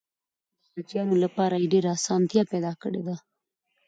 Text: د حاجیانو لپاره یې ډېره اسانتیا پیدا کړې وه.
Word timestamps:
د 0.63 0.63
حاجیانو 0.73 1.15
لپاره 1.23 1.55
یې 1.61 1.67
ډېره 1.73 1.89
اسانتیا 1.97 2.43
پیدا 2.51 2.71
کړې 2.81 3.01
وه. 3.05 3.15